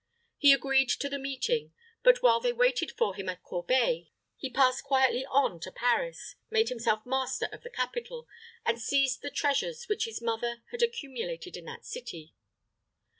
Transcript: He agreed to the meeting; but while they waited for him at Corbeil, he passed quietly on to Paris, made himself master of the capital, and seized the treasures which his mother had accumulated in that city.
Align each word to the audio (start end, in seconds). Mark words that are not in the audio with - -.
He 0.39 0.51
agreed 0.51 0.89
to 0.89 1.09
the 1.09 1.19
meeting; 1.19 1.73
but 2.01 2.23
while 2.23 2.39
they 2.39 2.51
waited 2.53 2.91
for 2.91 3.13
him 3.13 3.29
at 3.29 3.43
Corbeil, 3.43 4.07
he 4.35 4.49
passed 4.49 4.83
quietly 4.83 5.27
on 5.27 5.59
to 5.59 5.71
Paris, 5.71 6.33
made 6.49 6.69
himself 6.69 7.05
master 7.05 7.47
of 7.51 7.61
the 7.61 7.69
capital, 7.69 8.27
and 8.65 8.81
seized 8.81 9.21
the 9.21 9.29
treasures 9.29 9.85
which 9.87 10.05
his 10.05 10.19
mother 10.19 10.63
had 10.71 10.81
accumulated 10.81 11.55
in 11.55 11.65
that 11.65 11.85
city. 11.85 12.33